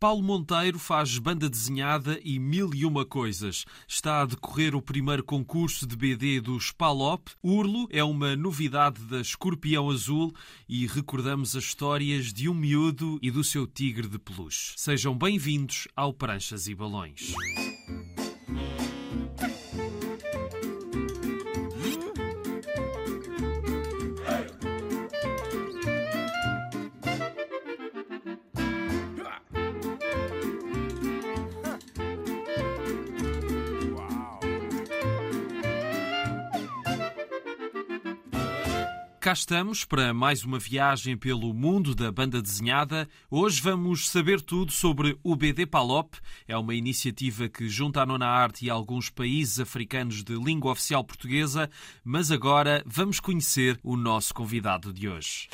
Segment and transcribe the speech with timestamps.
[0.00, 3.64] Paulo Monteiro faz banda desenhada e mil e uma coisas.
[3.88, 7.28] Está a decorrer o primeiro concurso de BD dos Palop.
[7.42, 10.32] Urlo é uma novidade da Escorpião Azul
[10.68, 14.72] e recordamos as histórias de um miúdo e do seu tigre de peluche.
[14.76, 17.34] Sejam bem-vindos ao Pranchas e Balões.
[39.28, 43.06] Cá estamos para mais uma viagem pelo mundo da banda desenhada.
[43.30, 46.14] Hoje vamos saber tudo sobre o BD Palop.
[46.46, 51.04] É uma iniciativa que junta a Nona Arte e alguns países africanos de língua oficial
[51.04, 51.68] portuguesa.
[52.02, 55.50] Mas agora vamos conhecer o nosso convidado de hoje.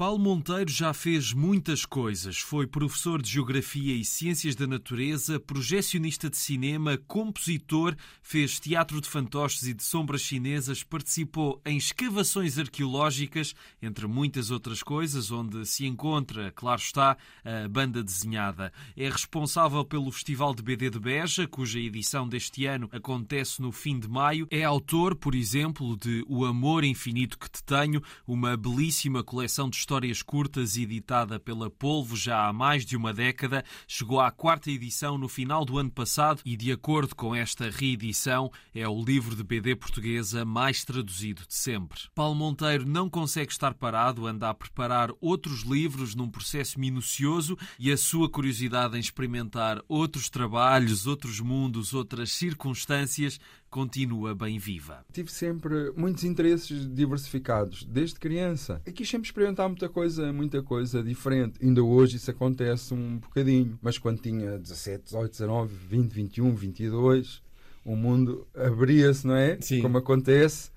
[0.00, 2.38] Paulo Monteiro já fez muitas coisas.
[2.38, 9.06] Foi professor de Geografia e Ciências da Natureza, projecionista de cinema, compositor, fez teatro de
[9.06, 15.84] fantoches e de sombras chinesas, participou em escavações arqueológicas, entre muitas outras coisas, onde se
[15.84, 18.72] encontra, claro está, a banda desenhada.
[18.96, 24.00] É responsável pelo Festival de BD de Beja, cuja edição deste ano acontece no fim
[24.00, 24.48] de maio.
[24.50, 29.76] É autor, por exemplo, de O Amor Infinito que Te Tenho, uma belíssima coleção de
[29.90, 35.18] histórias curtas editada pela Polvo já há mais de uma década, chegou à quarta edição
[35.18, 39.42] no final do ano passado e, de acordo com esta reedição, é o livro de
[39.42, 42.02] BD portuguesa mais traduzido de sempre.
[42.14, 47.90] Paulo Monteiro não consegue estar parado, anda a preparar outros livros num processo minucioso e
[47.90, 55.04] a sua curiosidade em experimentar outros trabalhos, outros mundos, outras circunstâncias continua bem viva.
[55.12, 58.82] Tive sempre muitos interesses diversificados, desde criança.
[58.84, 61.58] E quis sempre experimentar muita coisa, muita coisa diferente.
[61.62, 63.78] Ainda hoje isso acontece um bocadinho.
[63.80, 67.42] Mas quando tinha 17, 18, 19, 20, 21, 22,
[67.84, 69.58] o mundo abria-se, não é?
[69.60, 69.80] Sim.
[69.80, 70.70] Como acontece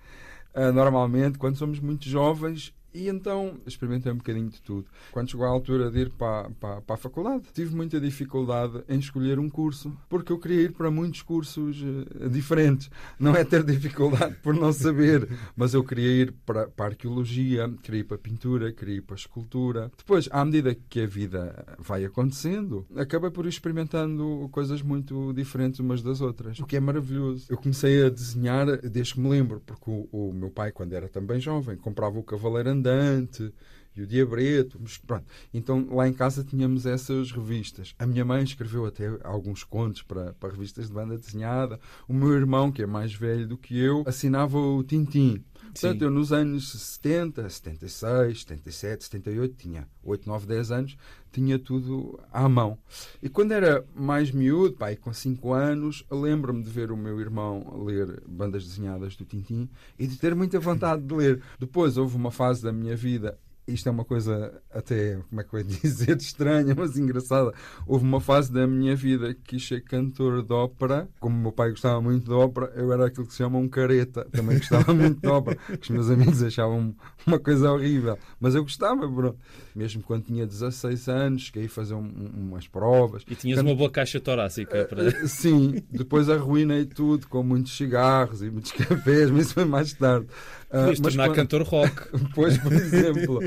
[0.53, 4.85] uh, normalmente quando somos muito jovens e então experimentei um bocadinho de tudo.
[5.11, 8.99] Quando chegou a altura de ir para, para, para, a faculdade, tive muita dificuldade em
[8.99, 12.89] escolher um curso, porque eu queria ir para muitos cursos uh, diferentes.
[13.19, 17.71] Não é ter dificuldade por não saber, mas eu queria ir para, para a arqueologia,
[17.81, 19.91] queria ir para a pintura, queria ir para a escultura.
[19.97, 25.79] Depois, à medida que a vida vai acontecendo, acabei por ir experimentando coisas muito diferentes
[25.79, 27.45] umas das outras, o que é maravilhoso.
[27.49, 31.07] Eu comecei a desenhar desde que me lembro, porque o, o meu pai, quando era
[31.07, 33.53] também jovem, comprava o Cavaleiro Andante
[33.95, 34.79] e o Diabreto.
[35.05, 35.25] Pronto.
[35.53, 37.95] Então lá em casa tínhamos essas revistas.
[37.99, 41.79] A minha mãe escreveu até alguns contos para, para revistas de banda desenhada.
[42.07, 45.43] O meu irmão, que é mais velho do que eu, assinava o Tintim.
[45.73, 46.05] Portanto, Sim.
[46.05, 50.97] eu nos anos 70, 76, 77, 78, tinha 8, 9, 10 anos,
[51.31, 52.77] tinha tudo à mão.
[53.21, 57.83] E quando era mais miúdo, pai, com 5 anos, lembro-me de ver o meu irmão
[57.83, 59.67] ler bandas desenhadas do Tintim
[59.97, 61.41] e de ter muita vontade de ler.
[61.59, 65.53] Depois houve uma fase da minha vida isto é uma coisa até, como é que
[65.53, 67.53] eu ia dizer, estranha, mas engraçada.
[67.87, 71.07] Houve uma fase da minha vida que quis ser cantor de ópera.
[71.19, 73.69] Como o meu pai gostava muito de ópera, eu era aquilo que se chama um
[73.69, 74.25] careta.
[74.31, 75.57] Também gostava muito de ópera.
[75.81, 78.17] Os meus amigos achavam uma coisa horrível.
[78.39, 79.37] Mas eu gostava, pronto.
[79.75, 83.23] Mesmo quando tinha 16 anos, cheguei a fazer um, umas provas.
[83.29, 85.27] E tinhas uma boa caixa torácica para...
[85.27, 90.27] Sim, depois arruinei tudo com muitos cigarros e muitos cafés, mas isso foi mais tarde.
[90.73, 91.35] Podias uh, tornar quando...
[91.35, 91.93] cantor rock.
[92.33, 93.39] Pois, por exemplo.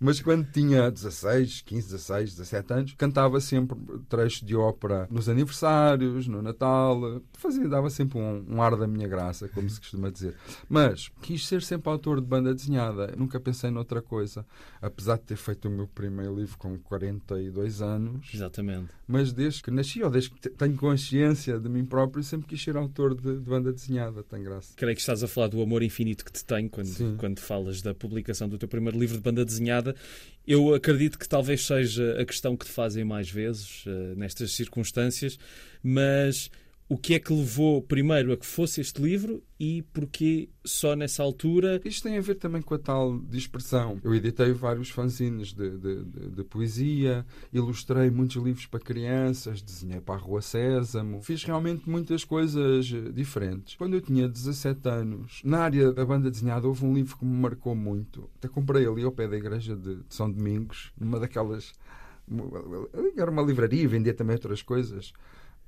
[0.00, 6.26] mas quando tinha 16, 15, 16, 17 anos, cantava sempre trechos de ópera nos aniversários,
[6.26, 7.22] no Natal.
[7.34, 10.34] Fazia, dava sempre um, um ar da minha graça, como se costuma dizer.
[10.68, 13.14] Mas quis ser sempre autor de banda desenhada.
[13.16, 14.44] Nunca pensei noutra coisa.
[14.82, 18.30] Apesar de ter feito o meu primeiro livro com 42 anos.
[18.34, 18.88] Exatamente.
[19.06, 22.76] Mas desde que nasci, ou desde que tenho consciência de mim próprio, sempre quis ser
[22.76, 24.22] autor de, de banda desenhada.
[24.22, 24.72] Tem graça.
[24.76, 28.48] Creio que estás a falar do amor infinito que te quando, quando falas da publicação
[28.48, 29.94] do teu primeiro livro de banda desenhada.
[30.46, 35.38] Eu acredito que talvez seja a questão que te fazem mais vezes uh, nestas circunstâncias,
[35.82, 36.50] mas
[36.88, 41.22] o que é que levou primeiro a que fosse este livro e porquê só nessa
[41.22, 41.80] altura?
[41.84, 43.98] Isto tem a ver também com a tal dispersão.
[44.04, 50.00] Eu editei vários fanzines de, de, de, de poesia, ilustrei muitos livros para crianças, desenhei
[50.00, 53.76] para a Rua Sésamo, fiz realmente muitas coisas diferentes.
[53.76, 57.36] Quando eu tinha 17 anos, na área da banda desenhada, houve um livro que me
[57.36, 58.28] marcou muito.
[58.36, 61.72] Até comprei ali ao pé da igreja de São Domingos, numa daquelas.
[63.16, 65.12] Era uma livraria, vendia também outras coisas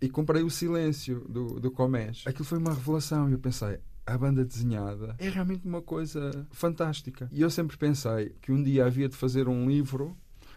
[0.01, 2.23] e comprei o Silêncio do, do Comés.
[2.27, 7.29] Aquilo foi uma revelação eu pensei, a banda desenhada é realmente uma coisa fantástica.
[7.33, 10.17] E eu sempre pensei que um dia havia de fazer um livro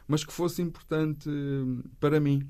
[0.10, 2.50] mas que fosse importante hum, para mim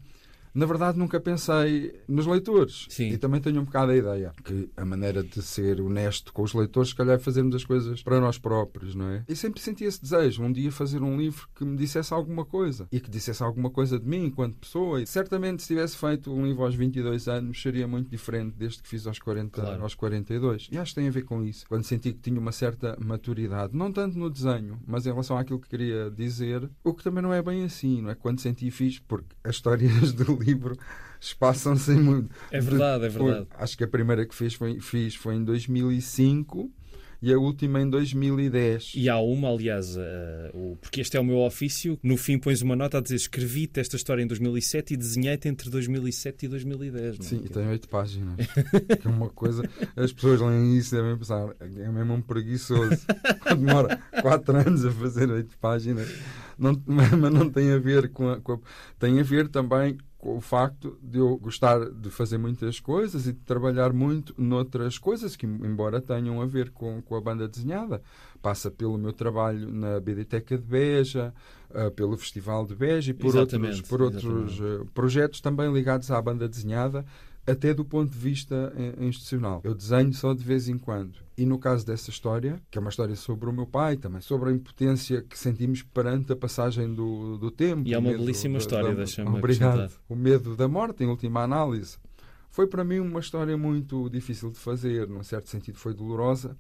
[0.54, 2.88] na verdade nunca pensei nos leitores.
[2.90, 3.10] Sim.
[3.10, 6.54] E também tenho um bocado a ideia que a maneira de ser honesto com os
[6.54, 9.24] leitores, se calhar, é fazermos as coisas para nós próprios, não é?
[9.28, 12.88] E sempre senti esse desejo, um dia fazer um livro que me dissesse alguma coisa
[12.92, 15.01] e que dissesse alguma coisa de mim enquanto pessoa.
[15.01, 18.90] E certamente, se tivesse feito um livro aos 22 anos, seria muito diferente deste que
[18.90, 19.84] fiz aos, 40, claro.
[19.84, 20.69] aos 42.
[20.72, 21.66] E acho que tem a ver com isso.
[21.68, 25.60] Quando senti que tinha uma certa maturidade, não tanto no desenho, mas em relação àquilo
[25.60, 28.16] que queria dizer, o que também não é bem assim, não é?
[28.16, 30.77] Quando senti e fiz, porque as histórias do livro
[31.19, 32.33] espaçam-se muito.
[32.51, 33.47] É verdade, é verdade.
[33.57, 36.71] Acho que a primeira que fiz foi, fiz foi em 2005
[37.21, 38.94] e a última em 2010.
[38.95, 40.01] E há uma, aliás, uh,
[40.53, 43.80] o, porque este é o meu ofício, no fim pões uma nota a dizer escrevi-te
[43.80, 47.19] esta história em 2007 e desenhei-te entre 2007 e 2010.
[47.19, 47.25] Não?
[47.25, 47.30] É?
[47.30, 48.35] Sim, e tem oito páginas.
[49.01, 49.63] que é uma coisa,
[49.97, 53.06] as pessoas leem isso e devem pensar, é mesmo um preguiçoso.
[53.50, 56.09] Demora quatro anos a fazer oito páginas.
[56.57, 58.59] Não, mas não tem a ver com a, com a,
[58.97, 63.31] Tem a ver também com o facto de eu gostar de fazer muitas coisas e
[63.31, 68.01] de trabalhar muito noutras coisas que, embora tenham a ver com, com a banda desenhada,
[68.42, 71.33] passa pelo meu trabalho na Biblioteca de Beja,
[71.69, 76.12] uh, pelo Festival de Beja e por exatamente, outros, por outros uh, projetos também ligados
[76.12, 77.06] à banda desenhada
[77.50, 79.62] até do ponto de vista eh, institucional.
[79.63, 81.18] Eu desenho só de vez em quando.
[81.38, 84.50] E no caso dessa história, que é uma história sobre o meu pai, também sobre
[84.50, 87.88] a impotência que sentimos perante a passagem do, do tempo.
[87.88, 89.92] E é uma belíssima da, história, deixa-me Obrigado.
[90.07, 91.98] O medo da morte, em última análise.
[92.50, 96.57] Foi para mim uma história muito difícil de fazer, num certo sentido foi dolorosa,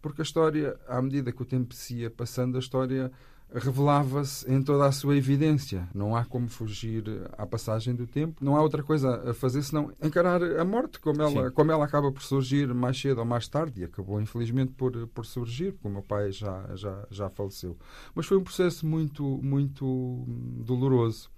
[0.00, 3.10] porque a história, à medida que o tempo se ia passando, a história
[3.54, 5.88] revelava-se em toda a sua evidência.
[5.94, 7.04] Não há como fugir
[7.36, 8.42] à passagem do tempo.
[8.44, 12.10] Não há outra coisa a fazer senão encarar a morte como ela, como ela acaba
[12.10, 15.90] por surgir mais cedo ou mais tarde e acabou infelizmente por, por surgir, porque o
[15.90, 17.76] meu pai já, já, já faleceu.
[18.14, 21.30] Mas foi um processo muito, muito doloroso.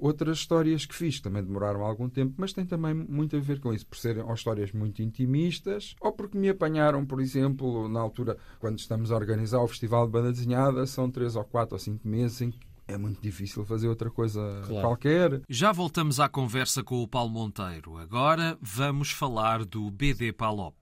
[0.00, 3.72] Outras histórias que fiz também demoraram algum tempo, mas tem também muito a ver com
[3.72, 8.38] isso, por serem ou histórias muito intimistas, ou porque me apanharam, por exemplo, na altura,
[8.58, 12.08] quando estamos a organizar o Festival de Banda Desenhada, são três ou quatro ou cinco
[12.08, 12.58] meses em que
[12.88, 14.88] é muito difícil fazer outra coisa claro.
[14.88, 15.42] qualquer.
[15.48, 17.96] Já voltamos à conversa com o Paulo Monteiro.
[17.96, 20.74] Agora vamos falar do BD Palop.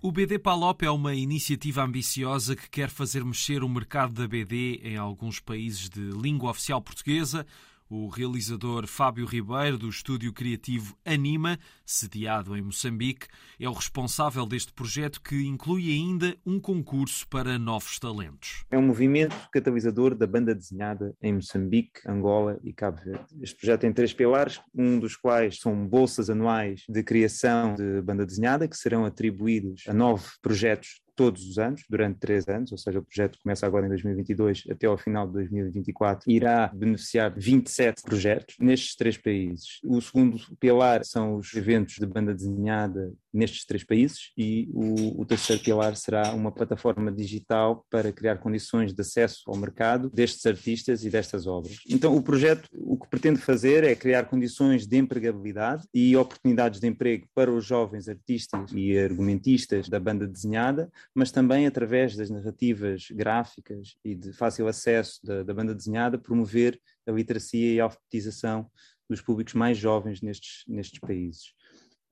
[0.00, 4.80] O BD Palop é uma iniciativa ambiciosa que quer fazer mexer o mercado da BD
[4.82, 7.46] em alguns países de língua oficial portuguesa,
[7.94, 13.26] o realizador Fábio Ribeiro, do estúdio criativo Anima, sediado em Moçambique,
[13.60, 18.64] é o responsável deste projeto que inclui ainda um concurso para novos talentos.
[18.70, 23.26] É um movimento catalisador da banda desenhada em Moçambique, Angola e Cabo Verde.
[23.42, 28.24] Este projeto tem três pilares, um dos quais são bolsas anuais de criação de banda
[28.24, 32.98] desenhada, que serão atribuídos a nove projetos todos os anos, durante três anos, ou seja,
[32.98, 38.56] o projeto começa agora em 2022 até ao final de 2024, irá beneficiar 27 projetos
[38.58, 39.80] nestes três países.
[39.84, 45.24] O segundo pilar são os eventos de banda desenhada nestes três países e o, o,
[45.24, 51.04] terceiro pilar será uma plataforma digital para criar condições de acesso ao mercado destes artistas
[51.04, 51.78] e destas obras.
[51.88, 56.86] Então, o projeto o que pretende fazer é criar condições de empregabilidade e oportunidades de
[56.86, 63.08] emprego para os jovens artistas e argumentistas da banda desenhada, mas também através das narrativas
[63.10, 68.70] gráficas e de fácil acesso da, da banda desenhada, promover a literacia e a alfabetização
[69.08, 71.54] dos públicos mais jovens nestes, nestes países.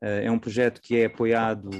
[0.02, 1.70] Uh, é um projeto que é apoiado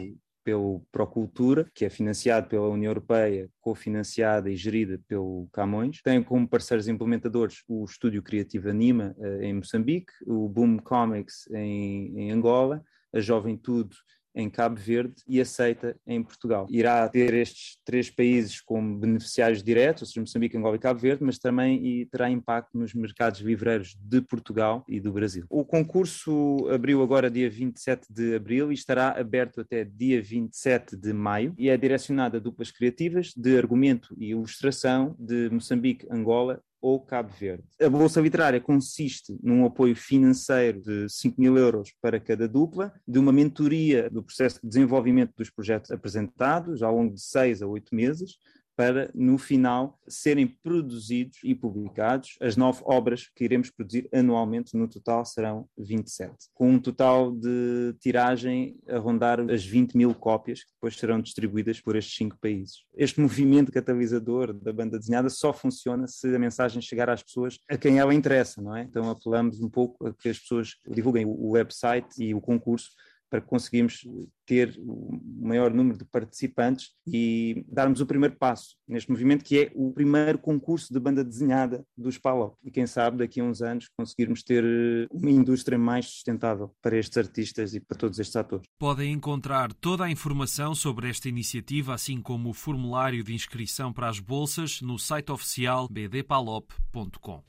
[0.42, 6.00] pelo Procultura, que é financiado pela União Europeia, cofinanciada e gerida pelo Camões.
[6.02, 12.18] Tem como parceiros implementadores o Estúdio Criativo Anima, uh, em Moçambique, o Boom Comics, em,
[12.18, 13.94] em Angola, a Jovem Tudo
[14.34, 16.66] em Cabo Verde e aceita em Portugal.
[16.70, 21.24] Irá ter estes três países como beneficiários diretos, ou seja, Moçambique, Angola e Cabo Verde,
[21.24, 25.44] mas também terá impacto nos mercados livreiros de Portugal e do Brasil.
[25.48, 31.12] O concurso abriu agora dia 27 de abril e estará aberto até dia 27 de
[31.12, 37.00] maio e é direcionado a duplas criativas de argumento e ilustração de Moçambique, Angola ou
[37.00, 37.64] Cabo Verde.
[37.80, 43.18] A Bolsa Literária consiste num apoio financeiro de 5 mil euros para cada dupla, de
[43.18, 47.94] uma mentoria do processo de desenvolvimento dos projetos apresentados ao longo de seis a oito
[47.94, 48.38] meses,
[48.76, 54.76] para, no final, serem produzidos e publicados as nove obras que iremos produzir anualmente.
[54.76, 60.64] No total serão 27, com um total de tiragem a rondar as 20 mil cópias,
[60.64, 62.84] que depois serão distribuídas por estes cinco países.
[62.94, 67.76] Este movimento catalisador da banda desenhada só funciona se a mensagem chegar às pessoas a
[67.76, 68.82] quem ela interessa, não é?
[68.82, 72.90] Então apelamos um pouco a que as pessoas divulguem o website e o concurso
[73.30, 74.04] para conseguirmos
[74.44, 79.72] ter o maior número de participantes e darmos o primeiro passo neste movimento, que é
[79.76, 82.56] o primeiro concurso de banda desenhada dos PALOP.
[82.64, 86.98] E quem sabe daqui a uns anos conseguirmos ter eh, uma indústria mais sustentável para
[86.98, 88.66] estes artistas e para todos estes atores.
[88.76, 94.08] Podem encontrar toda a informação sobre esta iniciativa, assim como o formulário de inscrição para
[94.08, 97.44] as bolsas, no site oficial bdpalop.com.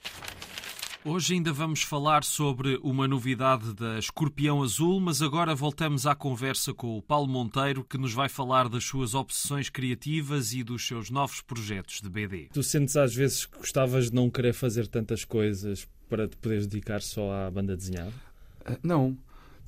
[1.03, 6.75] Hoje ainda vamos falar sobre uma novidade da Escorpião Azul, mas agora voltamos à conversa
[6.75, 11.09] com o Paulo Monteiro, que nos vai falar das suas obsessões criativas e dos seus
[11.09, 12.49] novos projetos de BD.
[12.53, 16.67] Tu sentes às vezes que gostavas de não querer fazer tantas coisas para te poderes
[16.67, 18.13] dedicar só à banda desenhada?
[18.63, 19.17] Ah, não.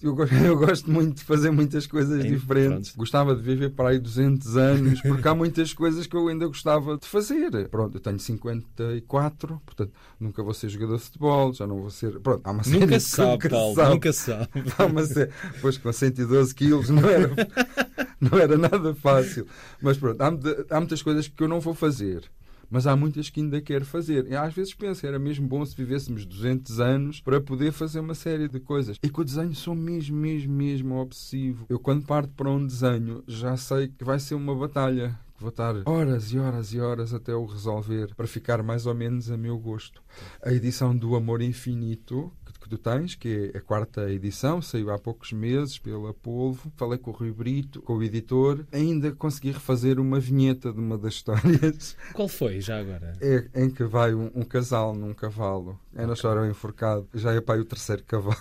[0.04, 2.90] Eu, eu, gosto muito de fazer muitas coisas é diferentes.
[2.90, 2.98] Pronto.
[2.98, 6.98] Gostava de viver para aí 200 anos, porque há muitas coisas que eu ainda gostava
[6.98, 7.70] de fazer.
[7.70, 12.20] Pronto, eu tenho 54, portanto, nunca vou ser jogador de futebol, já não vou ser.
[12.20, 13.90] Pronto, há uma série nunca sabe, nunca Paulo, sabe.
[13.92, 14.50] nunca sabe.
[14.78, 15.32] Há uma série...
[15.62, 17.32] Pois com 112 quilos não era,
[18.20, 19.48] não era nada fácil.
[19.82, 20.28] Mas pronto, há,
[20.70, 22.30] há muitas coisas que eu não vou fazer
[22.74, 24.26] mas há muitas que ainda quero fazer.
[24.28, 28.16] E às vezes penso, era mesmo bom se vivêssemos 200 anos para poder fazer uma
[28.16, 28.98] série de coisas.
[29.04, 31.68] E com o desenho sou mesmo, mesmo, mesmo obsessivo.
[31.70, 35.76] Eu quando parto para um desenho já sei que vai ser uma batalha vou estar
[35.86, 39.60] horas e horas e horas até o resolver para ficar mais ou menos a meu
[39.60, 40.02] gosto.
[40.42, 42.32] A edição do Amor Infinito,
[42.74, 46.72] tu tens, que é a quarta edição, saiu há poucos meses pela Polvo.
[46.76, 48.66] Falei com o Rui Brito, com o editor.
[48.72, 51.96] Ainda consegui refazer uma vinheta de uma das histórias.
[52.14, 53.14] Qual foi, já agora?
[53.22, 55.80] É em que vai um, um casal num cavalo.
[55.96, 57.08] É na história enforcado.
[57.14, 58.36] Já é pai o terceiro cavalo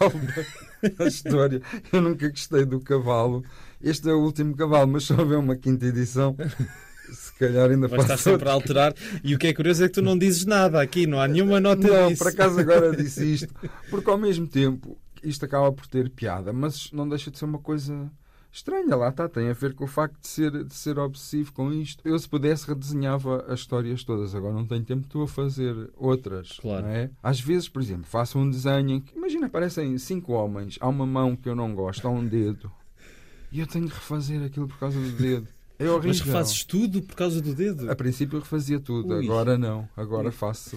[0.96, 1.60] da história.
[1.92, 3.44] Eu nunca gostei do cavalo.
[3.82, 6.34] Este é o último cavalo, mas só houver uma quinta edição
[7.12, 8.94] se calhar ainda Vai estar sempre a alterar.
[9.22, 11.60] E o que é curioso é que tu não dizes nada aqui, não há nenhuma
[11.60, 12.22] nota não, disso.
[12.22, 13.54] por acaso agora disse isto.
[13.90, 17.58] Porque ao mesmo tempo isto acaba por ter piada, mas não deixa de ser uma
[17.58, 18.10] coisa
[18.52, 18.94] estranha.
[18.94, 22.06] Lá está, tem a ver com o facto de ser, de ser obsessivo com isto.
[22.06, 24.34] Eu, se pudesse, redesenhava as histórias todas.
[24.34, 26.58] Agora não tenho tempo, estou a fazer outras.
[26.60, 26.86] Claro.
[26.86, 27.10] É?
[27.22, 31.06] Às vezes, por exemplo, faço um desenho em que, imagina, aparecem cinco homens, há uma
[31.06, 32.70] mão que eu não gosto, há um dedo.
[33.50, 35.48] E eu tenho que refazer aquilo por causa do dedo.
[35.82, 36.08] É horrível.
[36.08, 37.90] Mas refazes tudo por causa do dedo?
[37.90, 39.24] A princípio eu refazia tudo, Ui.
[39.24, 39.88] agora não.
[39.96, 40.76] Agora faço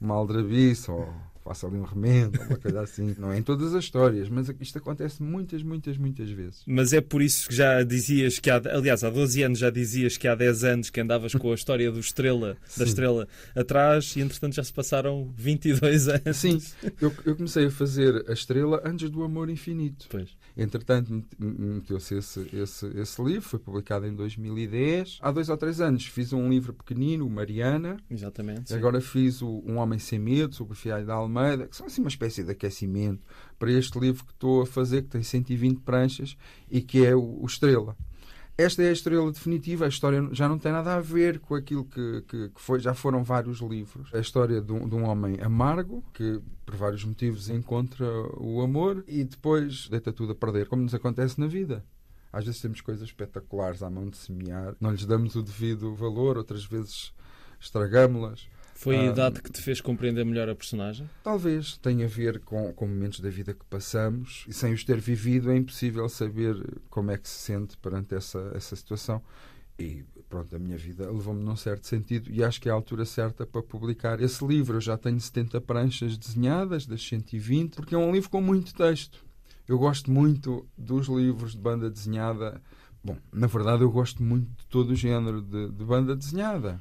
[0.00, 1.08] uma aldrabice ou
[1.42, 3.14] faço ali um remendo, uma coisa assim.
[3.18, 6.62] Não é em todas as histórias, mas isto acontece muitas, muitas, muitas vezes.
[6.66, 10.16] Mas é por isso que já dizias que há, aliás, há 12 anos já dizias
[10.16, 14.20] que há 10 anos que andavas com a história do Estrela, da Estrela atrás e
[14.20, 16.36] entretanto já se passaram 22 anos.
[16.36, 16.60] Sim,
[17.00, 20.06] eu, eu comecei a fazer a Estrela antes do Amor Infinito.
[20.08, 20.30] Pois.
[20.56, 25.18] Entretanto, meteu-se esse, esse, esse livro, foi publicado em 2010.
[25.20, 27.96] Há dois ou três anos fiz um livro pequenino, Mariana.
[28.10, 28.72] Exatamente.
[28.74, 32.00] Agora fiz o Um Homem Sem Medo, sobre o Fialho da Almeida, que são assim
[32.00, 33.22] uma espécie de aquecimento
[33.58, 36.36] para este livro que estou a fazer, que tem 120 pranchas
[36.70, 37.96] e que é o, o Estrela.
[38.56, 39.86] Esta é a estrela definitiva.
[39.86, 42.80] A história já não tem nada a ver com aquilo que, que, que foi.
[42.80, 44.12] Já foram vários livros.
[44.14, 49.02] A história de um, de um, homem amargo que, por vários motivos, encontra o amor
[49.08, 51.82] e depois deita tudo a perder, como nos acontece na vida.
[52.30, 56.38] Às vezes temos coisas espetaculares à mão de semear, não lhes damos o devido valor,
[56.38, 57.12] outras vezes
[57.60, 58.48] estragamos-las.
[58.82, 61.08] Foi a idade que te fez compreender melhor a personagem?
[61.22, 64.98] Talvez tenha a ver com, com momentos da vida que passamos e sem os ter
[64.98, 66.56] vivido é impossível saber
[66.90, 69.22] como é que se sente perante essa, essa situação.
[69.78, 73.04] E pronto, a minha vida levou-me num certo sentido e acho que é a altura
[73.04, 74.78] certa para publicar esse livro.
[74.78, 79.24] Eu já tenho 70 pranchas desenhadas, das 120, porque é um livro com muito texto.
[79.68, 82.60] Eu gosto muito dos livros de banda desenhada.
[83.04, 86.80] Bom, na verdade, eu gosto muito de todo o género de, de banda desenhada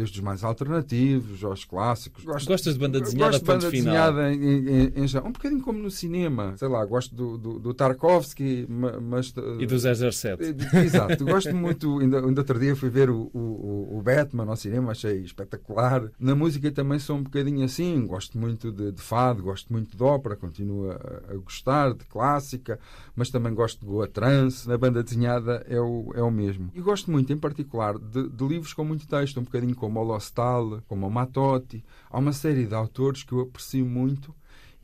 [0.00, 2.24] desde os mais alternativos aos clássicos.
[2.24, 5.78] Gosto, Gostas de banda desenhada gosto de banda desenhada em, em, em, um bocadinho como
[5.78, 6.54] no cinema.
[6.56, 9.34] Sei lá, gosto do, do, do Tarkovsky, mas...
[9.58, 10.56] E do 007.
[10.84, 11.24] Exato.
[11.24, 11.98] gosto muito...
[11.98, 16.10] Ainda, ainda outro dia fui ver o, o, o Batman ao cinema, achei espetacular.
[16.18, 18.06] Na música também sou um bocadinho assim.
[18.06, 20.94] Gosto muito de, de fado, gosto muito de ópera, continuo a,
[21.30, 22.78] a, gostar de clássica,
[23.14, 24.66] mas também gosto de boa trance.
[24.66, 26.70] Na banda desenhada é o, é o mesmo.
[26.74, 30.04] E gosto muito, em particular, de, de livros com muito texto, um bocadinho como o
[30.04, 31.84] Lostal, como o Matotti.
[32.08, 34.32] Há uma série de autores que eu aprecio muito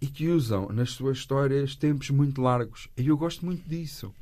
[0.01, 2.89] e que usam nas suas histórias tempos muito largos.
[2.97, 4.13] E eu gosto muito disso.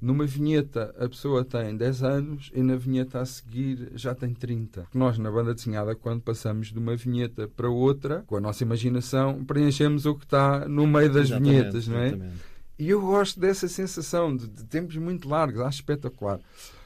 [0.00, 4.86] Numa vinheta a pessoa tem 10 anos e na vinheta a seguir já tem 30.
[4.94, 9.44] Nós, na banda desenhada, quando passamos de uma vinheta para outra, com a nossa imaginação,
[9.44, 12.06] preenchemos o que está no meio das exatamente, vinhetas, não é?
[12.06, 12.38] Exatamente.
[12.78, 16.38] E eu gosto dessa sensação de, de tempos muito largos, acho espetacular.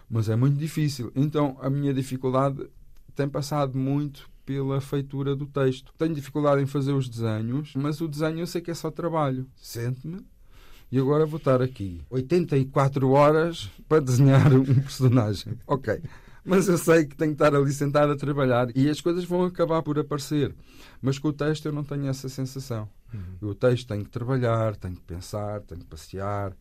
[0.09, 1.12] Mas é muito difícil.
[1.14, 2.66] Então a minha dificuldade
[3.14, 5.92] tem passado muito pela feitura do texto.
[5.97, 9.47] Tenho dificuldade em fazer os desenhos, mas o desenho eu sei que é só trabalho.
[9.57, 10.26] Sente-me
[10.90, 15.59] e agora vou estar aqui 84 horas para desenhar um personagem.
[15.66, 16.02] Ok.
[16.45, 19.45] Mas eu sei que tenho que estar ali sentado a trabalhar e as coisas vão
[19.45, 20.54] acabar por aparecer.
[21.00, 22.88] Mas com o texto eu não tenho essa sensação.
[23.14, 23.50] Uhum.
[23.50, 26.52] O texto tenho que trabalhar, tenho que pensar, tenho que passear,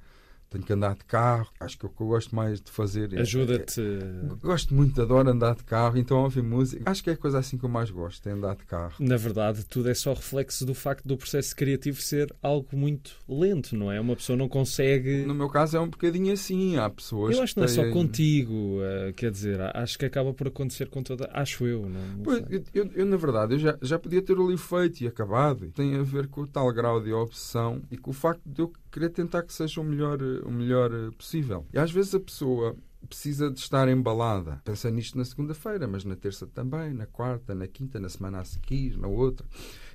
[0.51, 1.47] tenho que andar de carro.
[1.59, 3.21] Acho que o que eu gosto mais de fazer é.
[3.21, 3.81] Ajuda-te.
[3.81, 6.83] É, gosto muito, adoro andar de carro, então ouvir música.
[6.85, 8.93] Acho que é a coisa assim que eu mais gosto, é andar de carro.
[8.99, 13.75] Na verdade, tudo é só reflexo do facto do processo criativo ser algo muito lento,
[13.75, 13.99] não é?
[13.99, 15.23] Uma pessoa não consegue.
[15.25, 16.75] No meu caso é um bocadinho assim.
[16.75, 17.37] Há pessoas.
[17.37, 20.89] Eu acho que não é só contigo, uh, quer dizer, acho que acaba por acontecer
[20.89, 21.29] com toda.
[21.31, 24.37] Acho eu, não, não pois, eu, eu, eu, na verdade, eu já, já podia ter
[24.37, 25.71] o livro feito e acabado.
[25.71, 28.73] Tem a ver com o tal grau de obsessão e com o facto de eu
[28.91, 31.65] querer tentar que seja o melhor, o melhor possível.
[31.73, 32.75] E às vezes a pessoa
[33.07, 34.61] precisa de estar embalada.
[34.63, 38.45] Pensa nisto na segunda-feira, mas na terça também, na quarta, na quinta, na semana a
[38.45, 39.45] seguir, na outra.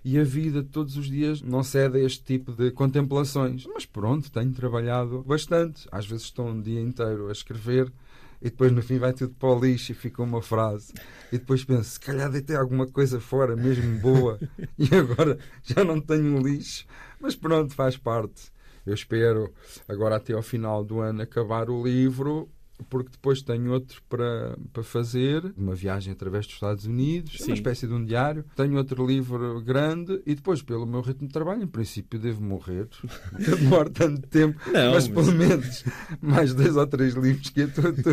[0.05, 3.67] E a vida todos os dias não cede a este tipo de contemplações.
[3.67, 5.87] Mas pronto, tenho trabalhado bastante.
[5.93, 7.93] Às vezes estou um dia inteiro a escrever
[8.41, 10.93] e depois no fim vai tudo para o lixo e fica uma frase.
[11.33, 14.39] E depois penso, se calhar deitei alguma coisa fora, mesmo boa,
[14.79, 16.87] e agora já não tenho lixo.
[17.21, 18.53] Mas pronto, faz parte.
[18.87, 19.53] Eu espero
[19.89, 22.49] agora até ao final do ano acabar o livro
[22.89, 27.47] porque depois tenho outro para, para fazer, uma viagem através dos Estados Unidos, Sim.
[27.47, 28.45] uma espécie de um diário.
[28.55, 32.89] Tenho outro livro grande e depois, pelo meu ritmo de trabalho, em princípio devo morrer.
[33.47, 35.85] Eu demoro tanto tempo, Não, mas, mas, pelo menos
[36.21, 37.69] mais dois ou três livros que eu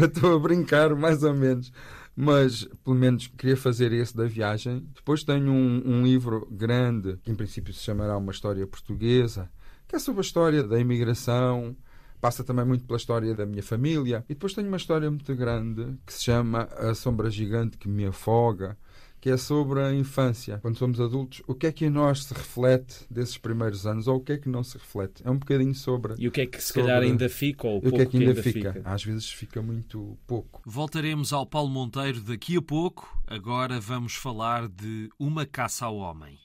[0.05, 1.71] estou a brincar, mais ou menos.
[2.15, 4.85] Mas pelo menos queria fazer esse da viagem.
[4.93, 9.49] Depois tenho um, um livro grande, que em princípio se chamará Uma História Portuguesa
[9.93, 11.77] que é sobre a história da imigração,
[12.19, 14.25] passa também muito pela história da minha família.
[14.27, 18.07] E depois tenho uma história muito grande que se chama A Sombra Gigante que Me
[18.07, 18.75] Afoga,
[19.21, 20.57] que é sobre a infância.
[20.63, 24.15] Quando somos adultos, o que é que em nós se reflete desses primeiros anos ou
[24.15, 25.21] o que é que não se reflete?
[25.23, 26.15] É um bocadinho sobre.
[26.17, 26.81] E o que é que se sobre...
[26.81, 28.73] calhar ainda fica ou o pouco que é que ainda, ainda fica?
[28.73, 28.89] fica?
[28.89, 30.59] Às vezes fica muito pouco.
[30.65, 33.15] Voltaremos ao Paulo Monteiro daqui a pouco.
[33.27, 36.42] Agora vamos falar de Uma Caça ao Homem.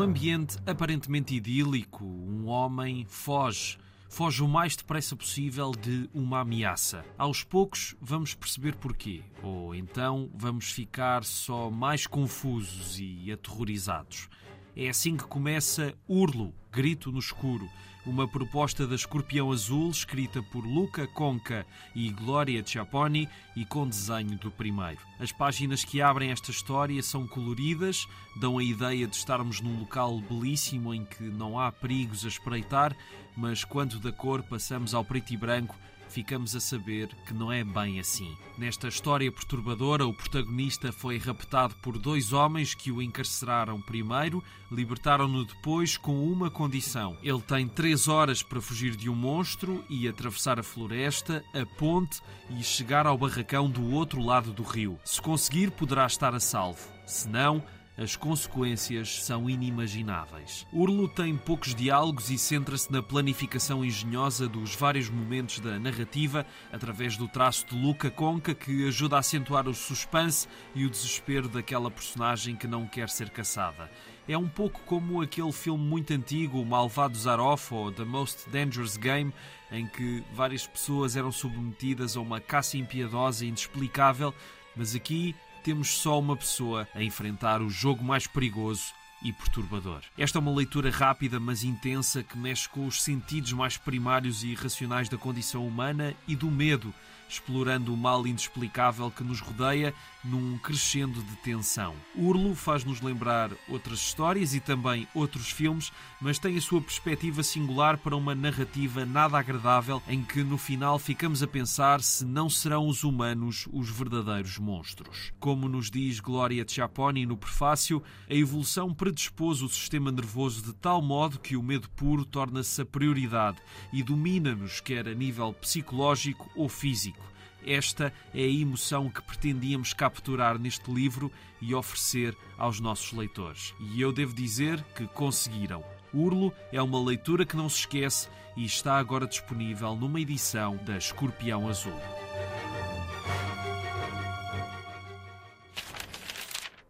[0.00, 3.76] Num ambiente aparentemente idílico, um homem foge.
[4.08, 7.04] Foge o mais depressa possível de uma ameaça.
[7.18, 14.30] Aos poucos vamos perceber porquê, ou então vamos ficar só mais confusos e aterrorizados.
[14.74, 17.68] É assim que começa Urlo, Grito no Escuro,
[18.06, 24.38] uma proposta da Escorpião Azul escrita por Luca Conca e Gloria Ciapponi e com desenho
[24.38, 25.00] do primeiro.
[25.18, 28.06] As páginas que abrem esta história são coloridas,
[28.40, 32.96] dão a ideia de estarmos num local belíssimo em que não há perigos a espreitar,
[33.36, 35.76] mas quando da cor passamos ao preto e branco,
[36.10, 38.36] ficamos a saber que não é bem assim.
[38.58, 45.44] Nesta história perturbadora, o protagonista foi raptado por dois homens que o encarceraram primeiro, libertaram-no
[45.44, 47.16] depois com uma condição.
[47.22, 52.20] Ele tem três horas para fugir de um monstro e atravessar a floresta, a ponte
[52.50, 54.98] e chegar ao barracão do outro lado do rio.
[55.04, 56.88] Se conseguir, poderá estar a salvo.
[57.06, 57.62] Se não,
[58.00, 60.66] as consequências são inimagináveis.
[60.72, 67.18] Urlo tem poucos diálogos e centra-se na planificação engenhosa dos vários momentos da narrativa, através
[67.18, 71.90] do traço de Luca Conca, que ajuda a acentuar o suspense e o desespero daquela
[71.90, 73.90] personagem que não quer ser caçada.
[74.26, 78.96] É um pouco como aquele filme muito antigo, O Malvado Zaroff ou The Most Dangerous
[78.96, 79.30] Game,
[79.70, 84.34] em que várias pessoas eram submetidas a uma caça impiedosa e inexplicável,
[84.74, 88.92] mas aqui temos só uma pessoa a enfrentar o jogo mais perigoso
[89.22, 90.00] e perturbador.
[90.16, 94.48] Esta é uma leitura rápida, mas intensa, que mexe com os sentidos mais primários e
[94.48, 96.94] irracionais da condição humana e do medo
[97.30, 101.94] explorando o mal inexplicável que nos rodeia num crescendo de tensão.
[102.14, 107.96] Urlo faz-nos lembrar outras histórias e também outros filmes, mas tem a sua perspectiva singular
[107.96, 112.86] para uma narrativa nada agradável em que no final ficamos a pensar se não serão
[112.86, 115.32] os humanos os verdadeiros monstros.
[115.38, 121.00] Como nos diz Gloria Ciapponi no prefácio, a evolução predispôs o sistema nervoso de tal
[121.00, 123.58] modo que o medo puro torna-se a prioridade
[123.92, 127.19] e domina-nos, quer a nível psicológico ou físico.
[127.66, 133.74] Esta é a emoção que pretendíamos capturar neste livro e oferecer aos nossos leitores.
[133.78, 135.84] E eu devo dizer que conseguiram.
[136.12, 140.96] Urlo é uma leitura que não se esquece e está agora disponível numa edição da
[140.96, 141.98] Escorpião Azul.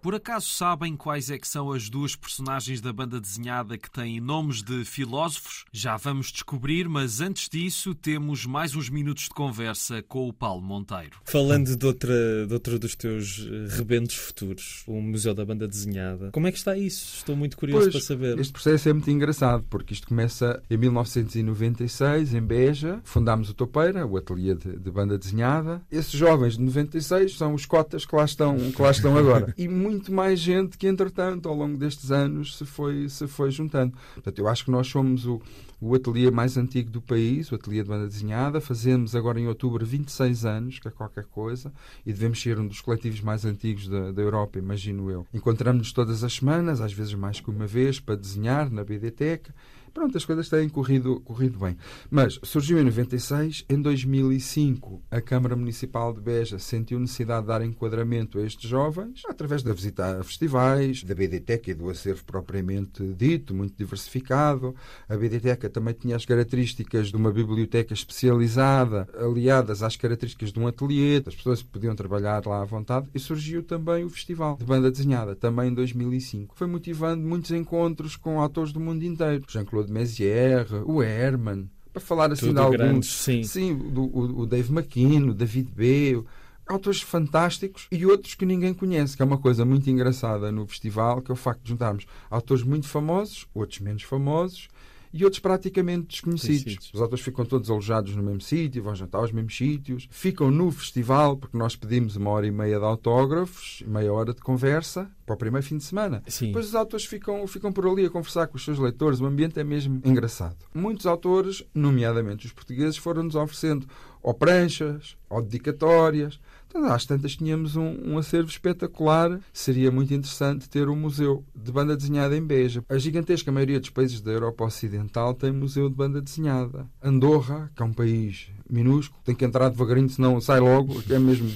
[0.02, 4.18] Por acaso sabem quais é que são as duas personagens da banda desenhada que têm
[4.18, 5.66] nomes de filósofos?
[5.70, 10.62] Já vamos descobrir, mas antes disso temos mais uns minutos de conversa com o Paulo
[10.62, 11.18] Monteiro.
[11.24, 16.30] Falando de outra, de outro dos teus eh, rebentos futuros, o Museu da Banda Desenhada,
[16.32, 17.16] como é que está isso?
[17.18, 18.38] Estou muito curioso pois, para saber.
[18.38, 23.00] Este processo é muito engraçado, porque isto começa em 1996, em Beja.
[23.04, 25.82] Fundámos o Topeira, o ateliê de, de banda desenhada.
[25.90, 29.52] Esses jovens de 96 são os cotas que lá estão, que lá estão agora.
[29.58, 33.96] E muito mais gente que, entretanto, ao longo destes anos, se foi, se foi juntando.
[34.14, 35.40] Portanto, eu acho que nós somos o,
[35.80, 38.60] o ateliê mais antigo do país, o ateliê de banda desenhada.
[38.60, 41.72] Fazemos agora em outubro 26 anos, que é qualquer coisa,
[42.06, 45.26] e devemos ser um dos coletivos mais antigos da, da Europa, imagino eu.
[45.34, 49.50] Encontramos-nos todas as semanas, às vezes mais que uma vez, para desenhar na BDTEC
[49.92, 51.76] Pronto, as coisas têm corrido, corrido bem.
[52.10, 57.62] Mas surgiu em 96, em 2005, a Câmara Municipal de Beja sentiu necessidade de dar
[57.62, 63.02] enquadramento a estes jovens através da visita a festivais, da BDTEC e do acervo propriamente
[63.14, 64.74] dito, muito diversificado.
[65.08, 70.66] A BDTEC também tinha as características de uma biblioteca especializada, aliadas às características de um
[70.66, 74.90] ateliê, as pessoas podiam trabalhar lá à vontade, e surgiu também o Festival de Banda
[74.90, 76.54] Desenhada, também em 2005.
[76.56, 79.44] Foi motivando muitos encontros com autores do mundo inteiro.
[79.48, 82.76] Jean-Claude Claude Mézières, o Herman, para falar assim Tudo de alguns.
[82.76, 83.42] Grandes, sim.
[83.42, 86.22] sim do, o, o Dave McKean, o David B.
[86.66, 91.20] Autores fantásticos e outros que ninguém conhece, que é uma coisa muito engraçada no festival,
[91.20, 94.68] que é o facto de juntarmos autores muito famosos, outros menos famosos,
[95.12, 96.90] e outros praticamente desconhecidos.
[96.92, 100.70] Os autores ficam todos alojados no mesmo sítio, vão jantar aos mesmos sítios, ficam no
[100.70, 105.34] festival, porque nós pedimos uma hora e meia de autógrafos, meia hora de conversa, para
[105.34, 106.22] o primeiro fim de semana.
[106.26, 106.48] Sim.
[106.48, 109.58] Depois os autores ficam, ficam por ali a conversar com os seus leitores, o ambiente
[109.58, 110.56] é mesmo engraçado.
[110.74, 113.86] Muitos autores, nomeadamente os portugueses, foram-nos oferecendo
[114.22, 116.38] ou pranchas, ou dedicatórias,
[116.74, 119.40] às tantas tínhamos um, um, acervo espetacular.
[119.52, 122.84] Seria muito interessante ter um museu de banda desenhada em Beja.
[122.88, 126.86] A gigantesca maioria dos países da Europa Ocidental tem museu de banda desenhada.
[127.02, 131.50] Andorra, que é um país minúsculo, tem que entrar devagarinho, senão sai logo, é mesmo.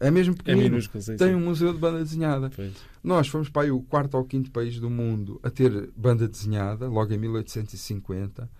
[0.00, 0.66] É mesmo pequenino.
[0.66, 1.34] É minúsculo, sim, tem sim.
[1.34, 2.50] um museu de banda desenhada.
[2.54, 2.72] Pois.
[3.02, 6.88] Nós fomos para aí o quarto ou quinto país do mundo a ter banda desenhada,
[6.88, 8.50] logo em 1850.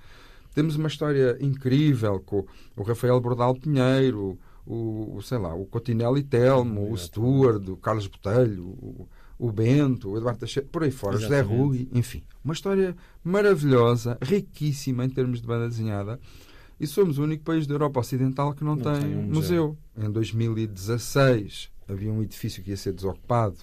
[0.55, 6.91] Temos uma história incrível com o Rafael Bordal Pinheiro, o, sei lá, o Cotinelli Telmo,
[6.91, 11.41] o Stuart, o Carlos Botelho, o, o Bento, o Eduardo Teixeira, por aí fora, José
[11.41, 12.23] Rui, enfim.
[12.45, 16.19] Uma história maravilhosa, riquíssima em termos de banda desenhada.
[16.79, 19.77] E somos o único país da Europa Ocidental que não, não tem, tem um museu.
[19.95, 20.09] museu.
[20.09, 23.59] Em 2016 havia um edifício que ia ser desocupado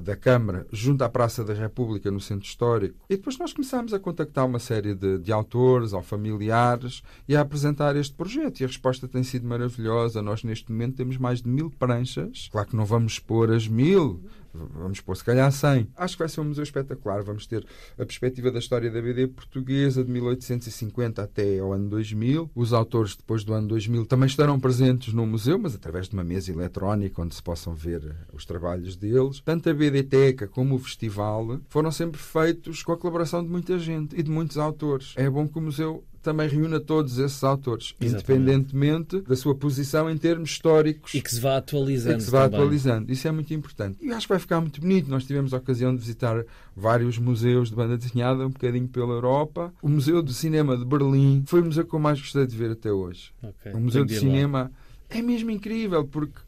[0.00, 2.98] da Câmara junto à Praça da República, no Centro Histórico.
[3.08, 7.40] E depois nós começámos a contactar uma série de, de autores ou familiares e a
[7.40, 8.60] apresentar este projeto.
[8.60, 10.22] E a resposta tem sido maravilhosa.
[10.22, 12.48] Nós, neste momento, temos mais de mil pranchas.
[12.50, 14.22] Claro que não vamos expor as mil,
[14.54, 15.88] vamos pôr se calhar 100.
[15.96, 17.22] Acho que vai ser um museu espetacular.
[17.22, 17.66] Vamos ter
[17.98, 22.50] a perspectiva da história da BD portuguesa de 1850 até ao ano 2000.
[22.54, 26.24] Os autores depois do ano 2000 também estarão presentes no museu, mas através de uma
[26.24, 29.40] mesa eletrónica onde se possam ver os trabalhos deles.
[29.44, 34.16] Tanto a BDteca como o festival foram sempre feitos com a colaboração de muita gente
[34.16, 35.14] e de muitos autores.
[35.16, 38.32] É bom que o museu também reúna todos esses autores, Exatamente.
[38.32, 41.14] independentemente da sua posição em termos históricos.
[41.14, 42.14] E que se vá atualizando.
[42.14, 43.12] E que se vá atualizando.
[43.12, 43.98] Isso é muito importante.
[44.00, 45.08] E acho que vai ficar muito bonito.
[45.08, 46.44] Nós tivemos a ocasião de visitar
[46.76, 49.72] vários museus de banda desenhada, um bocadinho pela Europa.
[49.80, 52.72] O Museu de Cinema de Berlim foi o museu que eu mais gostei de ver
[52.72, 53.32] até hoje.
[53.42, 53.72] Okay.
[53.72, 54.70] O Museu de Cinema lá.
[55.10, 56.38] é mesmo incrível, porque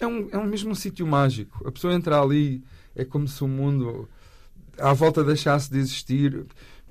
[0.00, 1.66] é, um, é um mesmo um sítio mágico.
[1.66, 2.62] A pessoa entra ali,
[2.94, 4.08] é como se o mundo
[4.78, 6.44] à volta deixasse de existir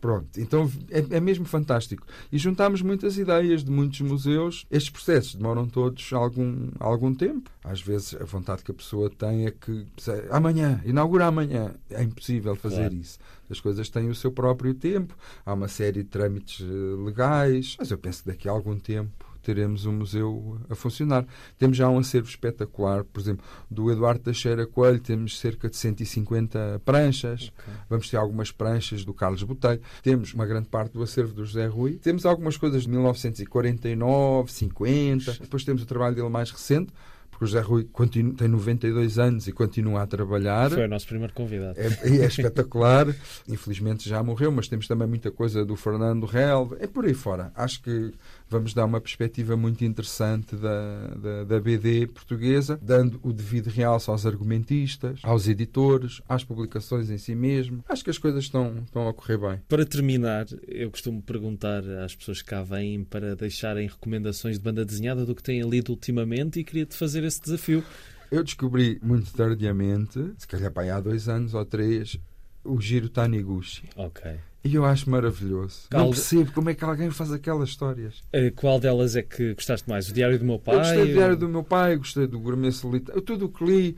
[0.06, 2.06] Pronto, então é, é, mesmo fantástico.
[2.32, 4.64] E juntámos muitas ideias de muitos museus.
[4.70, 7.50] Estes processos demoram todos algum, algum tempo.
[7.64, 9.84] Às vezes a vontade que a pessoa tem é que
[10.30, 11.74] amanhã, inaugura amanhã.
[11.90, 13.18] É impossível fazer isso.
[13.50, 15.18] As coisas têm o seu próprio tempo.
[15.44, 17.76] Há uma série de trâmites eh, legais.
[17.80, 21.26] Mas eu penso que daqui a algum tempo teremos um museu a funcionar.
[21.58, 26.82] Temos já um acervo espetacular, por exemplo, do Eduardo Teixeira Coelho, temos cerca de 150
[26.84, 27.74] pranchas, okay.
[27.88, 31.68] vamos ter algumas pranchas do Carlos Botelho, temos uma grande parte do acervo do José
[31.68, 36.92] Rui, temos algumas coisas de 1949, 50, depois temos o trabalho dele mais recente,
[37.36, 40.72] porque o José Rui continua, tem 92 anos e continua a trabalhar.
[40.72, 41.78] Foi o nosso primeiro convidado.
[41.78, 43.14] É, é espetacular.
[43.48, 46.78] Infelizmente já morreu, mas temos também muita coisa do Fernando Relve.
[46.80, 47.52] É por aí fora.
[47.54, 48.14] Acho que
[48.50, 54.10] vamos dar uma perspectiva muito interessante da, da, da, BD portuguesa, dando o devido realce
[54.10, 57.84] aos argumentistas, aos editores, às publicações em si mesmo.
[57.88, 59.62] Acho que as coisas estão, estão a correr bem.
[59.68, 64.86] Para terminar, eu costumo perguntar às pessoas que cá vêm para deixarem recomendações de banda
[64.86, 67.84] desenhada do que têm lido ultimamente e queria-te fazer esse desafio.
[68.32, 72.20] Eu descobri muito tardiamente, se calhar há dois anos ou três,
[72.64, 73.84] o Giro Taniguchi.
[73.96, 74.40] Ok.
[74.66, 75.82] E eu acho maravilhoso.
[75.92, 78.16] Não percebo como é que alguém faz aquelas histórias.
[78.34, 80.10] Uh, qual delas é que gostaste mais?
[80.10, 80.76] O Diário do Meu Pai?
[80.76, 83.22] Eu gostei do Diário do Meu Pai, gostei do Gourmet Solitário.
[83.22, 83.96] Tudo o que li.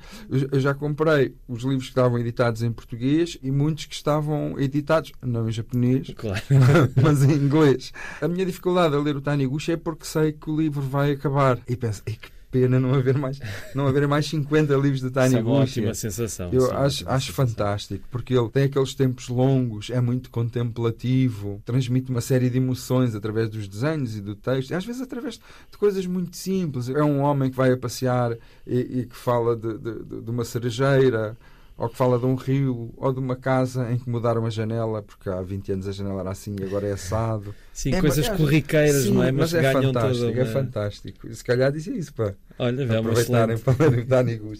[0.51, 5.13] Eu já comprei os livros que estavam editados em português e muitos que estavam editados,
[5.21, 6.41] não em japonês, claro.
[7.01, 7.93] mas em inglês.
[8.21, 11.59] A minha dificuldade a ler o Taniguchi é porque sei que o livro vai acabar.
[11.65, 13.39] E penso, que pena não haver mais,
[13.75, 15.39] não haver mais 50 livros de Taniguchi.
[15.39, 16.49] É uma ótima sensação.
[16.51, 22.09] Eu sim, acho, acho fantástico, porque ele tem aqueles tempos longos, é muito contemplativo, transmite
[22.09, 25.77] uma série de emoções através dos desenhos e do texto, e às vezes através de
[25.77, 26.89] coisas muito simples.
[26.89, 30.45] É um homem que vai a passear e, e que fala de, de, de uma
[30.45, 31.37] cerejeira
[31.77, 35.03] ou que fala de um rio, ou de uma casa em que mudaram a janela,
[35.03, 37.53] porque há 20 anos a janela era assim e agora é assado.
[37.71, 39.31] Sim, é, coisas corriqueiras, sim, não é?
[39.31, 40.41] Mas, mas é fantástico, uma...
[40.41, 41.33] é fantástico.
[41.33, 44.53] Se calhar dizia isso para, Olha, para aproveitarem para ler o.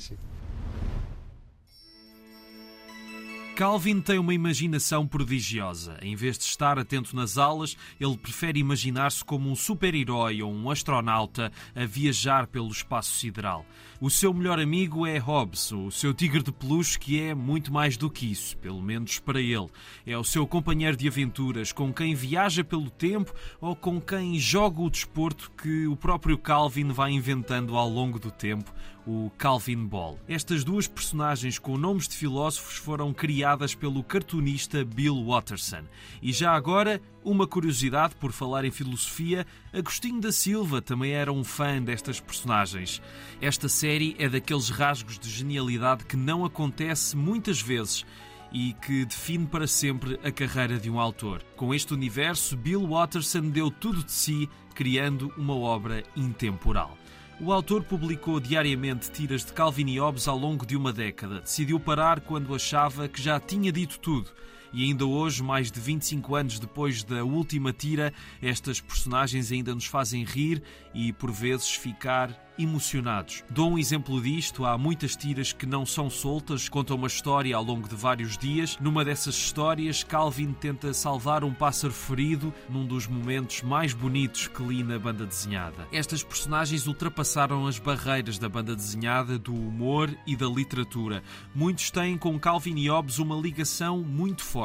[3.57, 5.97] Calvin tem uma imaginação prodigiosa.
[6.03, 10.69] Em vez de estar atento nas aulas, ele prefere imaginar-se como um super-herói ou um
[10.69, 13.65] astronauta a viajar pelo espaço sideral.
[13.99, 17.97] O seu melhor amigo é Hobbes, o seu tigre de peluche, que é muito mais
[17.97, 19.65] do que isso, pelo menos para ele.
[20.05, 24.83] É o seu companheiro de aventuras, com quem viaja pelo tempo ou com quem joga
[24.83, 28.71] o desporto que o próprio Calvin vai inventando ao longo do tempo,
[29.07, 30.19] o Calvin Ball.
[30.27, 35.83] Estas duas personagens com nomes de filósofos foram criadas pelo cartunista Bill Watterson.
[36.21, 41.43] E já agora, uma curiosidade por falar em filosofia, Agostinho da Silva também era um
[41.43, 43.01] fã destas personagens.
[43.41, 48.05] Esta série é daqueles rasgos de genialidade que não acontece muitas vezes
[48.51, 51.43] e que define para sempre a carreira de um autor.
[51.55, 56.97] Com este universo, Bill Watterson deu tudo de si, criando uma obra intemporal.
[57.39, 61.39] O autor publicou diariamente tiras de Calvin e Hobbes ao longo de uma década.
[61.39, 64.31] Decidiu parar quando achava que já tinha dito tudo.
[64.73, 69.85] E ainda hoje, mais de 25 anos depois da última tira, estas personagens ainda nos
[69.85, 70.61] fazem rir
[70.93, 73.43] e, por vezes, ficar emocionados.
[73.49, 77.63] Dou um exemplo disto: há muitas tiras que não são soltas, contam uma história ao
[77.63, 78.77] longo de vários dias.
[78.79, 84.63] Numa dessas histórias, Calvin tenta salvar um pássaro ferido num dos momentos mais bonitos que
[84.63, 85.87] li na banda desenhada.
[85.91, 91.23] Estas personagens ultrapassaram as barreiras da banda desenhada, do humor e da literatura.
[91.53, 94.56] Muitos têm com Calvin e Hobbes uma ligação muito forte,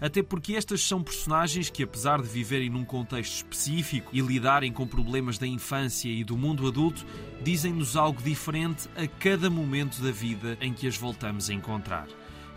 [0.00, 4.86] até porque estas são personagens que, apesar de viverem num contexto específico e lidarem com
[4.86, 7.04] problemas da infância e do mundo adulto,
[7.42, 12.06] dizem-nos algo diferente a cada momento da vida em que as voltamos a encontrar.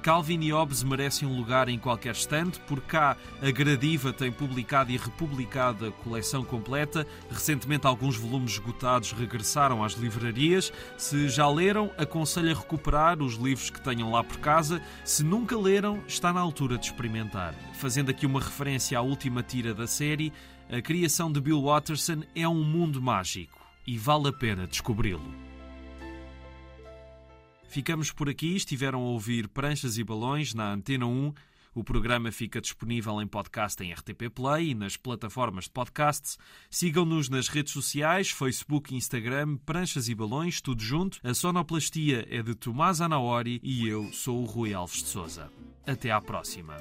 [0.02, 4.92] Calvin e Hobbes merecem um lugar em qualquer estante, por cá a Gradiva tem publicado
[4.92, 7.06] e republicado a coleção completa.
[7.30, 10.74] Recentemente alguns volumes esgotados regressaram às livrarias.
[10.98, 14.82] Se já leram, aconselho a recuperar os livros que tenham lá por casa.
[15.06, 17.54] Se nunca leram, está na altura de experimentar.
[17.76, 20.34] Fazendo aqui uma referência à última tira da série,
[20.68, 25.51] a criação de Bill Watterson é um mundo mágico e vale a pena descobri-lo.
[27.72, 28.54] Ficamos por aqui.
[28.54, 31.34] Estiveram a ouvir Pranchas e Balões na Antena 1.
[31.74, 36.38] O programa fica disponível em podcast em RTP Play e nas plataformas de podcasts.
[36.70, 41.18] Sigam-nos nas redes sociais, Facebook Instagram, Pranchas e Balões, tudo junto.
[41.24, 45.50] A sonoplastia é de Tomás Anaori e eu sou o Rui Alves de Souza.
[45.88, 46.76] Até à próxima.